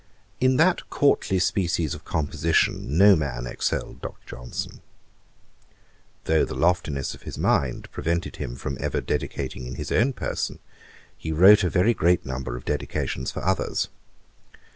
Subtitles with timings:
[0.39, 4.19] In that courtly species of composition no man excelled Dr.
[4.37, 4.81] Johnson.
[6.23, 10.57] Though the loftiness of his mind prevented him from ever dedicating in his own person,
[11.15, 13.89] he wrote a very great number of Dedications for others.